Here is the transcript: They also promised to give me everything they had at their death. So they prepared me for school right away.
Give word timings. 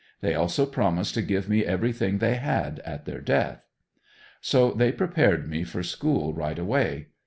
They 0.21 0.33
also 0.33 0.65
promised 0.65 1.13
to 1.13 1.21
give 1.21 1.47
me 1.47 1.63
everything 1.63 2.17
they 2.17 2.33
had 2.37 2.79
at 2.79 3.05
their 3.05 3.21
death. 3.21 3.61
So 4.41 4.71
they 4.71 4.91
prepared 4.91 5.47
me 5.47 5.63
for 5.63 5.83
school 5.83 6.33
right 6.33 6.57
away. 6.57 7.09